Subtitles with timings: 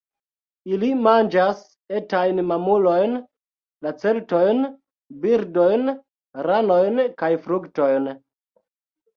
[0.75, 1.59] Ili manĝas
[1.99, 3.13] etajn mamulojn,
[3.87, 4.65] lacertojn,
[5.27, 5.85] birdojn,
[6.49, 8.11] ranojn kaj fruktojn.